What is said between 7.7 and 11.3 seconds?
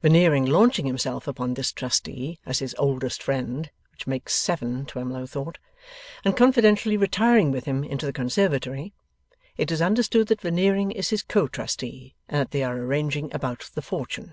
into the conservatory, it is understood that Veneering is his